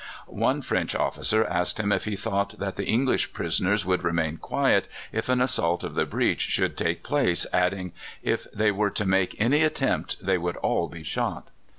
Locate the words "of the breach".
5.83-6.41